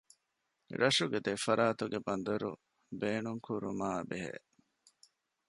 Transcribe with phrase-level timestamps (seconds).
[0.79, 2.51] ރަށުގެ ދެފަރާތުގެ ބަނދަރު
[2.99, 4.33] ބޭނުންކުރުމާ ބެހޭ